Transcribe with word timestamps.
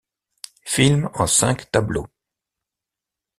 Film 0.63 1.11
en 1.13 1.27
cinq 1.27 1.69
tableaux. 1.71 2.07